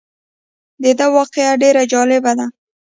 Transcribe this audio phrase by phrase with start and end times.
[0.83, 2.45] دده واقعه ډېره جالبه ده.